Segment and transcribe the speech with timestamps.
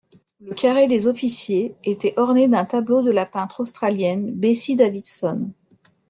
[0.39, 5.51] Le carré des officiers était orné d'un tableau de la peintre australienne Bessie Davidson.